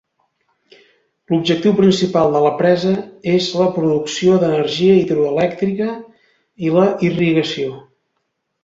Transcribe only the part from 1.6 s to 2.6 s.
principal de la